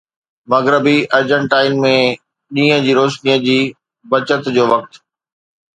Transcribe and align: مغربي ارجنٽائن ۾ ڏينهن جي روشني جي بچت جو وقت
مغربي 0.51 0.97
ارجنٽائن 1.17 1.71
۾ 1.83 1.93
ڏينهن 2.55 2.83
جي 2.89 2.97
روشني 3.01 3.37
جي 3.47 3.61
بچت 4.11 4.53
جو 4.59 4.71
وقت 4.75 5.01